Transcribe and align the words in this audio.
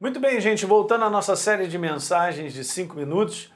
Muito 0.00 0.18
bem, 0.18 0.40
gente, 0.40 0.64
voltando 0.64 1.04
à 1.04 1.10
nossa 1.10 1.36
série 1.36 1.66
de 1.66 1.76
mensagens 1.76 2.54
de 2.54 2.64
cinco 2.64 2.96
minutos, 2.96 3.52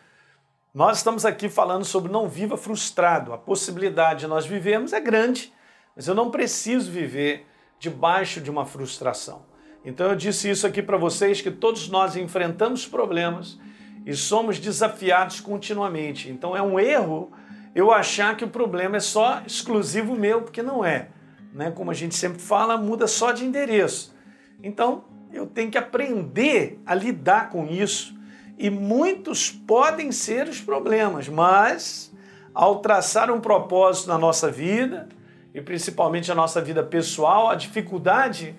nós 0.74 0.98
estamos 0.98 1.24
aqui 1.24 1.48
falando 1.48 1.86
sobre 1.86 2.12
não 2.12 2.28
viva 2.28 2.54
frustrado. 2.58 3.32
A 3.32 3.38
possibilidade 3.38 4.20
de 4.20 4.26
nós 4.26 4.44
vivermos 4.44 4.92
é 4.92 5.00
grande, 5.00 5.50
mas 5.96 6.06
eu 6.06 6.14
não 6.14 6.30
preciso 6.30 6.92
viver 6.92 7.46
debaixo 7.78 8.42
de 8.42 8.50
uma 8.50 8.66
frustração. 8.66 9.46
Então 9.86 10.06
eu 10.10 10.14
disse 10.14 10.50
isso 10.50 10.66
aqui 10.66 10.82
para 10.82 10.98
vocês 10.98 11.40
que 11.40 11.50
todos 11.50 11.88
nós 11.88 12.14
enfrentamos 12.14 12.86
problemas 12.86 13.58
e 14.04 14.14
somos 14.14 14.58
desafiados 14.58 15.40
continuamente. 15.40 16.28
Então 16.28 16.54
é 16.54 16.60
um 16.60 16.78
erro 16.78 17.32
eu 17.74 17.90
achar 17.90 18.36
que 18.36 18.44
o 18.44 18.50
problema 18.50 18.98
é 18.98 19.00
só 19.00 19.40
exclusivo 19.46 20.14
meu, 20.14 20.42
porque 20.42 20.62
não 20.62 20.84
é. 20.84 21.08
Né? 21.54 21.70
Como 21.70 21.90
a 21.90 21.94
gente 21.94 22.14
sempre 22.14 22.38
fala, 22.38 22.76
muda 22.76 23.06
só 23.06 23.32
de 23.32 23.46
endereço. 23.46 24.14
Então 24.62 25.13
eu 25.32 25.46
tenho 25.46 25.70
que 25.70 25.78
aprender 25.78 26.80
a 26.84 26.94
lidar 26.94 27.50
com 27.50 27.66
isso. 27.66 28.14
E 28.56 28.70
muitos 28.70 29.50
podem 29.50 30.12
ser 30.12 30.48
os 30.48 30.60
problemas, 30.60 31.28
mas 31.28 32.12
ao 32.54 32.80
traçar 32.80 33.30
um 33.30 33.40
propósito 33.40 34.08
na 34.08 34.16
nossa 34.16 34.50
vida, 34.50 35.08
e 35.52 35.60
principalmente 35.60 36.30
a 36.30 36.34
nossa 36.34 36.60
vida 36.60 36.82
pessoal, 36.82 37.48
a 37.48 37.54
dificuldade 37.54 38.54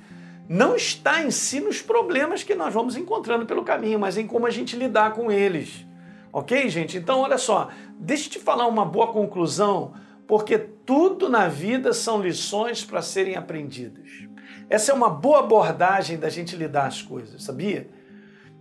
não 0.48 0.76
está 0.76 1.24
em 1.24 1.32
si 1.32 1.60
nos 1.60 1.82
problemas 1.82 2.44
que 2.44 2.54
nós 2.54 2.74
vamos 2.74 2.96
encontrando 2.96 3.46
pelo 3.46 3.64
caminho, 3.64 4.00
mas 4.00 4.18
em 4.18 4.28
como 4.28 4.46
a 4.46 4.52
gente 4.52 4.76
lidar 4.76 5.14
com 5.14 5.32
eles. 5.32 5.86
Ok, 6.32 6.70
gente? 6.70 6.98
Então, 6.98 7.22
olha 7.22 7.38
só, 7.38 7.70
deixa 7.98 8.28
eu 8.28 8.32
te 8.32 8.40
falar 8.40 8.68
uma 8.68 8.86
boa 8.86 9.08
conclusão, 9.08 9.94
porque 10.28 10.58
tudo 10.58 11.30
na 11.30 11.48
vida 11.48 11.94
são 11.94 12.22
lições 12.22 12.84
para 12.84 13.02
serem 13.02 13.36
aprendidas. 13.36 14.10
Essa 14.70 14.92
é 14.92 14.96
uma 14.96 15.10
boa 15.10 15.40
abordagem 15.40 16.18
da 16.18 16.30
gente 16.30 16.56
lidar 16.56 16.88
as 16.88 17.02
coisas, 17.02 17.44
sabia? 17.44 17.90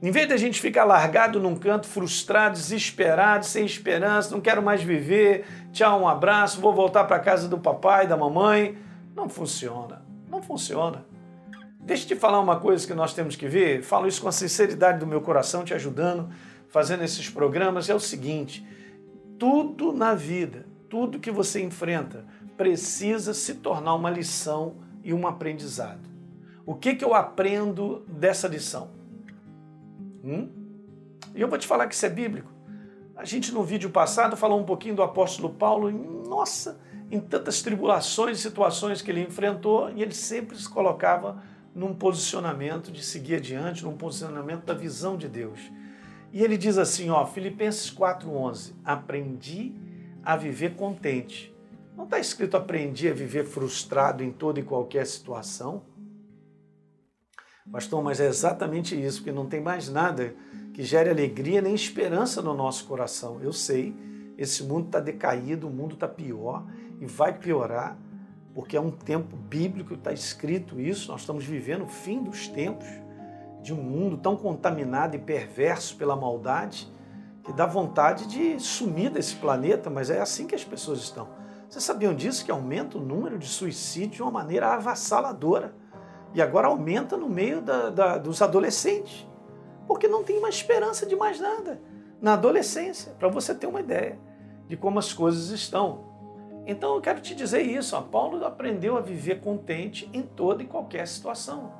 Em 0.02 0.10
vez 0.10 0.28
de 0.28 0.34
a 0.34 0.36
gente 0.36 0.60
ficar 0.60 0.84
largado 0.84 1.40
num 1.40 1.56
canto, 1.56 1.86
frustrado, 1.86 2.56
desesperado, 2.56 3.46
sem 3.46 3.64
esperança, 3.64 4.30
não 4.30 4.40
quero 4.40 4.62
mais 4.62 4.82
viver, 4.82 5.46
tchau, 5.72 6.02
um 6.02 6.08
abraço, 6.08 6.60
vou 6.60 6.74
voltar 6.74 7.04
para 7.04 7.18
casa 7.20 7.48
do 7.48 7.58
papai, 7.58 8.06
da 8.06 8.16
mamãe, 8.16 8.76
não 9.14 9.28
funciona. 9.28 10.02
Não 10.28 10.42
funciona. 10.42 11.06
Deixa 11.80 12.04
eu 12.04 12.08
te 12.08 12.16
falar 12.16 12.40
uma 12.40 12.58
coisa 12.60 12.86
que 12.86 12.92
nós 12.92 13.14
temos 13.14 13.36
que 13.36 13.46
ver, 13.46 13.82
falo 13.82 14.06
isso 14.06 14.20
com 14.20 14.28
a 14.28 14.32
sinceridade 14.32 14.98
do 14.98 15.06
meu 15.06 15.20
coração, 15.20 15.64
te 15.64 15.72
ajudando, 15.72 16.28
fazendo 16.68 17.04
esses 17.04 17.30
programas, 17.30 17.88
é 17.88 17.94
o 17.94 18.00
seguinte: 18.00 18.66
tudo 19.38 19.92
na 19.92 20.14
vida, 20.14 20.66
tudo 20.90 21.18
que 21.18 21.30
você 21.30 21.62
enfrenta, 21.62 22.24
precisa 22.56 23.32
se 23.32 23.54
tornar 23.54 23.94
uma 23.94 24.10
lição 24.10 24.83
e 25.04 25.12
um 25.12 25.26
aprendizado. 25.26 26.08
O 26.66 26.74
que, 26.74 26.94
que 26.94 27.04
eu 27.04 27.14
aprendo 27.14 28.02
dessa 28.08 28.48
lição? 28.48 28.88
Hum? 30.24 30.48
E 31.34 31.40
eu 31.40 31.46
vou 31.46 31.58
te 31.58 31.66
falar 31.66 31.86
que 31.86 31.94
isso 31.94 32.06
é 32.06 32.10
bíblico. 32.10 32.50
A 33.14 33.24
gente 33.24 33.52
no 33.52 33.62
vídeo 33.62 33.90
passado 33.90 34.36
falou 34.36 34.58
um 34.58 34.64
pouquinho 34.64 34.96
do 34.96 35.02
apóstolo 35.02 35.50
Paulo, 35.50 35.90
nossa, 36.26 36.80
em 37.10 37.20
tantas 37.20 37.60
tribulações 37.62 38.38
e 38.38 38.42
situações 38.42 39.02
que 39.02 39.10
ele 39.10 39.20
enfrentou, 39.20 39.90
e 39.90 40.02
ele 40.02 40.14
sempre 40.14 40.56
se 40.56 40.68
colocava 40.68 41.40
num 41.74 41.94
posicionamento 41.94 42.90
de 42.90 43.04
seguir 43.04 43.36
adiante, 43.36 43.84
num 43.84 43.96
posicionamento 43.96 44.64
da 44.64 44.74
visão 44.74 45.16
de 45.16 45.28
Deus. 45.28 45.60
E 46.32 46.42
ele 46.42 46.56
diz 46.56 46.78
assim, 46.78 47.10
ó, 47.10 47.24
Filipenses 47.26 47.90
4:11, 47.90 48.72
aprendi 48.84 49.72
a 50.24 50.36
viver 50.36 50.74
contente 50.74 51.53
não 51.96 52.04
está 52.04 52.18
escrito 52.18 52.56
aprendi 52.56 53.08
a 53.08 53.14
viver 53.14 53.44
frustrado 53.44 54.22
em 54.22 54.32
toda 54.32 54.60
e 54.60 54.62
qualquer 54.62 55.06
situação? 55.06 55.82
Pastor, 57.70 58.02
mas 58.02 58.20
é 58.20 58.26
exatamente 58.26 59.00
isso, 59.00 59.18
porque 59.18 59.32
não 59.32 59.46
tem 59.46 59.60
mais 59.60 59.88
nada 59.88 60.34
que 60.74 60.82
gere 60.82 61.08
alegria 61.08 61.62
nem 61.62 61.74
esperança 61.74 62.42
no 62.42 62.52
nosso 62.52 62.84
coração. 62.84 63.40
Eu 63.40 63.52
sei, 63.52 63.94
esse 64.36 64.64
mundo 64.64 64.86
está 64.86 65.00
decaído, 65.00 65.66
o 65.66 65.70
mundo 65.70 65.94
está 65.94 66.06
pior 66.06 66.66
e 67.00 67.06
vai 67.06 67.38
piorar, 67.38 67.96
porque 68.52 68.76
é 68.76 68.80
um 68.80 68.90
tempo 68.90 69.36
bíblico, 69.36 69.94
está 69.94 70.12
escrito 70.12 70.80
isso, 70.80 71.10
nós 71.10 71.20
estamos 71.20 71.44
vivendo 71.44 71.84
o 71.84 71.88
fim 71.88 72.22
dos 72.22 72.48
tempos, 72.48 72.86
de 73.62 73.72
um 73.72 73.82
mundo 73.82 74.18
tão 74.18 74.36
contaminado 74.36 75.16
e 75.16 75.18
perverso 75.18 75.96
pela 75.96 76.14
maldade, 76.14 76.92
que 77.42 77.52
dá 77.52 77.64
vontade 77.66 78.26
de 78.26 78.60
sumir 78.60 79.10
desse 79.10 79.36
planeta, 79.36 79.88
mas 79.88 80.10
é 80.10 80.20
assim 80.20 80.46
que 80.46 80.54
as 80.54 80.64
pessoas 80.64 80.98
estão. 80.98 81.28
Vocês 81.68 81.84
sabiam 81.84 82.14
disso? 82.14 82.44
Que 82.44 82.50
aumenta 82.50 82.98
o 82.98 83.00
número 83.00 83.38
de 83.38 83.46
suicídios 83.46 84.16
de 84.16 84.22
uma 84.22 84.30
maneira 84.30 84.74
avassaladora. 84.74 85.74
E 86.32 86.42
agora 86.42 86.68
aumenta 86.68 87.16
no 87.16 87.28
meio 87.28 87.60
da, 87.60 87.90
da, 87.90 88.18
dos 88.18 88.42
adolescentes. 88.42 89.26
Porque 89.86 90.08
não 90.08 90.22
tem 90.22 90.40
mais 90.40 90.56
esperança 90.56 91.06
de 91.06 91.14
mais 91.14 91.40
nada 91.40 91.80
na 92.24 92.32
adolescência, 92.32 93.12
para 93.18 93.28
você 93.28 93.54
ter 93.54 93.66
uma 93.66 93.80
ideia 93.80 94.18
de 94.66 94.78
como 94.78 94.98
as 94.98 95.12
coisas 95.12 95.50
estão. 95.50 96.06
Então 96.66 96.94
eu 96.94 97.00
quero 97.00 97.20
te 97.20 97.34
dizer 97.34 97.60
isso: 97.60 97.94
ó, 97.94 98.00
Paulo 98.00 98.44
aprendeu 98.44 98.96
a 98.96 99.00
viver 99.02 99.40
contente 99.40 100.08
em 100.12 100.22
toda 100.22 100.62
e 100.62 100.66
qualquer 100.66 101.06
situação. 101.06 101.72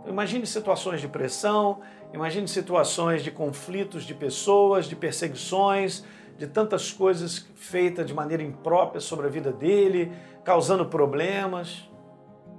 Então, 0.00 0.12
imagine 0.12 0.46
situações 0.46 1.00
de 1.00 1.08
pressão, 1.08 1.80
imagine 2.14 2.46
situações 2.46 3.24
de 3.24 3.32
conflitos 3.32 4.04
de 4.04 4.14
pessoas, 4.14 4.86
de 4.86 4.94
perseguições, 4.94 6.04
de 6.38 6.46
tantas 6.46 6.92
coisas 6.92 7.46
feitas 7.56 8.06
de 8.06 8.14
maneira 8.14 8.42
imprópria 8.42 9.00
sobre 9.00 9.26
a 9.26 9.28
vida 9.28 9.52
dele, 9.52 10.12
causando 10.44 10.86
problemas. 10.86 11.90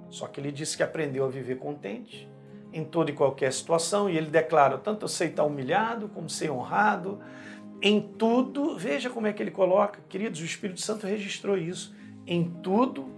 Só 0.09 0.27
que 0.27 0.39
ele 0.39 0.51
disse 0.51 0.75
que 0.75 0.83
aprendeu 0.83 1.25
a 1.25 1.29
viver 1.29 1.55
contente 1.55 2.29
em 2.71 2.83
toda 2.83 3.09
e 3.09 3.13
qualquer 3.13 3.51
situação, 3.51 4.07
e 4.07 4.15
ele 4.15 4.27
declara 4.27 4.77
tanto 4.77 5.05
aceitar 5.05 5.43
humilhado 5.43 6.07
como 6.09 6.29
ser 6.29 6.51
honrado, 6.51 7.19
em 7.81 7.99
tudo, 7.99 8.77
veja 8.77 9.09
como 9.09 9.25
é 9.25 9.33
que 9.33 9.41
ele 9.41 9.51
coloca, 9.51 9.99
queridos, 10.07 10.41
o 10.41 10.45
Espírito 10.45 10.81
Santo 10.81 11.07
registrou 11.07 11.57
isso, 11.57 11.95
em 12.27 12.43
tudo 12.61 13.09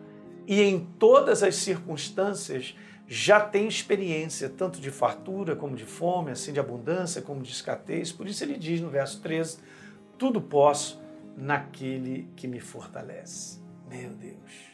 e 0.48 0.62
em 0.62 0.80
todas 1.00 1.44
as 1.44 1.56
circunstâncias 1.56 2.76
já 3.08 3.42
tem 3.42 3.68
experiência, 3.68 4.48
tanto 4.48 4.80
de 4.80 4.90
fartura 4.90 5.56
como 5.56 5.76
de 5.76 5.84
fome, 5.84 6.32
assim 6.32 6.54
de 6.54 6.60
abundância 6.60 7.22
como 7.22 7.42
de 7.42 7.52
escassez. 7.52 8.12
Por 8.12 8.28
isso 8.28 8.44
ele 8.44 8.58
diz 8.58 8.80
no 8.80 8.90
verso 8.90 9.20
13: 9.22 9.58
tudo 10.22 10.40
posso 10.40 11.02
naquele 11.36 12.30
que 12.36 12.48
me 12.48 12.60
fortalece. 12.60 13.60
Meu 13.90 14.12
Deus. 14.12 14.70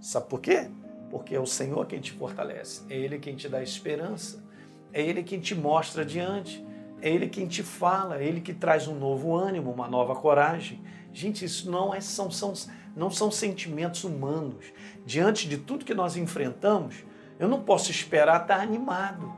Sabe 0.00 0.30
por 0.30 0.40
quê? 0.40 0.70
Porque 1.10 1.34
é 1.34 1.38
o 1.38 1.44
Senhor 1.44 1.84
quem 1.84 2.00
te 2.00 2.12
fortalece, 2.12 2.80
é 2.88 2.96
Ele 2.96 3.18
quem 3.18 3.36
te 3.36 3.50
dá 3.50 3.62
esperança, 3.62 4.42
é 4.90 5.02
Ele 5.02 5.22
quem 5.22 5.40
te 5.40 5.54
mostra 5.54 6.00
adiante, 6.00 6.66
é 7.02 7.10
Ele 7.10 7.28
quem 7.28 7.46
te 7.46 7.62
fala, 7.62 8.16
é 8.16 8.24
Ele 8.24 8.40
que 8.40 8.54
traz 8.54 8.88
um 8.88 8.98
novo 8.98 9.36
ânimo, 9.36 9.70
uma 9.70 9.86
nova 9.86 10.16
coragem. 10.16 10.80
Gente, 11.12 11.44
isso 11.44 11.70
não, 11.70 11.94
é, 11.94 12.00
são, 12.00 12.30
são, 12.30 12.54
não 12.96 13.10
são 13.10 13.30
sentimentos 13.30 14.04
humanos. 14.04 14.64
Diante 15.04 15.46
de 15.50 15.58
tudo 15.58 15.84
que 15.84 15.92
nós 15.92 16.16
enfrentamos, 16.16 17.04
eu 17.38 17.46
não 17.46 17.62
posso 17.62 17.90
esperar 17.90 18.40
estar 18.40 18.58
animado 18.58 19.30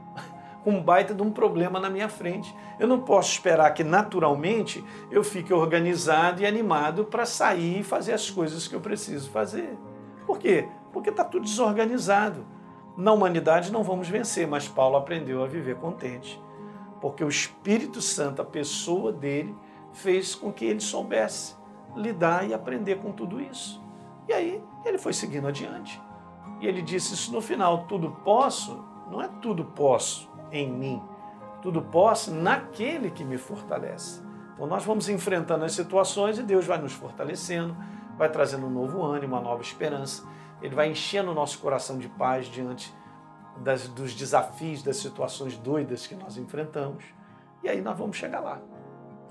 um 0.66 0.82
baita 0.82 1.14
de 1.14 1.22
um 1.22 1.30
problema 1.30 1.78
na 1.78 1.90
minha 1.90 2.08
frente. 2.08 2.54
Eu 2.78 2.88
não 2.88 3.00
posso 3.00 3.32
esperar 3.32 3.72
que 3.74 3.84
naturalmente 3.84 4.84
eu 5.10 5.22
fique 5.22 5.52
organizado 5.52 6.42
e 6.42 6.46
animado 6.46 7.04
para 7.04 7.26
sair 7.26 7.80
e 7.80 7.84
fazer 7.84 8.12
as 8.12 8.30
coisas 8.30 8.66
que 8.66 8.74
eu 8.74 8.80
preciso 8.80 9.30
fazer. 9.30 9.76
Por 10.26 10.38
quê? 10.38 10.68
Porque 10.92 11.10
está 11.10 11.24
tudo 11.24 11.44
desorganizado. 11.44 12.46
Na 12.96 13.12
humanidade 13.12 13.72
não 13.72 13.82
vamos 13.82 14.08
vencer, 14.08 14.46
mas 14.46 14.68
Paulo 14.68 14.96
aprendeu 14.96 15.42
a 15.42 15.46
viver 15.46 15.76
contente. 15.76 16.40
Porque 17.00 17.24
o 17.24 17.28
Espírito 17.28 18.00
Santo, 18.00 18.40
a 18.40 18.44
pessoa 18.44 19.12
dele, 19.12 19.54
fez 19.92 20.34
com 20.34 20.52
que 20.52 20.64
ele 20.64 20.80
soubesse 20.80 21.54
lidar 21.94 22.48
e 22.48 22.54
aprender 22.54 22.96
com 22.96 23.12
tudo 23.12 23.40
isso. 23.40 23.82
E 24.28 24.32
aí 24.32 24.62
ele 24.84 24.98
foi 24.98 25.12
seguindo 25.12 25.46
adiante. 25.46 26.00
E 26.60 26.66
ele 26.66 26.82
disse 26.82 27.14
isso 27.14 27.32
no 27.32 27.40
final: 27.40 27.84
tudo 27.86 28.10
posso, 28.24 28.84
não 29.14 29.22
é 29.22 29.28
tudo 29.40 29.64
posso 29.64 30.28
em 30.50 30.68
mim. 30.68 31.00
Tudo 31.62 31.80
posso 31.80 32.34
naquele 32.34 33.10
que 33.12 33.24
me 33.24 33.38
fortalece. 33.38 34.20
Então 34.54 34.66
nós 34.66 34.84
vamos 34.84 35.08
enfrentando 35.08 35.64
as 35.64 35.72
situações 35.72 36.36
e 36.36 36.42
Deus 36.42 36.66
vai 36.66 36.78
nos 36.78 36.92
fortalecendo, 36.92 37.76
vai 38.18 38.28
trazendo 38.28 38.66
um 38.66 38.70
novo 38.70 39.04
ânimo, 39.04 39.34
uma 39.34 39.40
nova 39.40 39.62
esperança. 39.62 40.26
Ele 40.60 40.74
vai 40.74 40.90
enchendo 40.90 41.30
o 41.30 41.34
nosso 41.34 41.60
coração 41.60 41.96
de 41.96 42.08
paz 42.08 42.46
diante 42.46 42.92
das, 43.58 43.86
dos 43.86 44.14
desafios, 44.14 44.82
das 44.82 44.96
situações 44.96 45.56
doidas 45.56 46.06
que 46.08 46.16
nós 46.16 46.36
enfrentamos. 46.36 47.04
E 47.62 47.68
aí 47.68 47.80
nós 47.80 47.96
vamos 47.96 48.16
chegar 48.16 48.40
lá. 48.40 48.60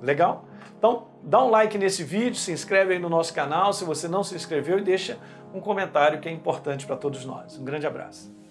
Legal? 0.01 0.45
Então, 0.77 1.07
dá 1.21 1.43
um 1.43 1.49
like 1.49 1.77
nesse 1.77 2.03
vídeo, 2.03 2.35
se 2.35 2.51
inscreve 2.51 2.93
aí 2.93 2.99
no 2.99 3.09
nosso 3.09 3.33
canal 3.33 3.73
se 3.73 3.83
você 3.83 4.07
não 4.07 4.23
se 4.23 4.35
inscreveu 4.35 4.79
e 4.79 4.81
deixa 4.81 5.17
um 5.53 5.59
comentário 5.59 6.19
que 6.19 6.27
é 6.27 6.31
importante 6.31 6.85
para 6.85 6.95
todos 6.95 7.25
nós. 7.25 7.57
Um 7.57 7.63
grande 7.63 7.85
abraço. 7.85 8.42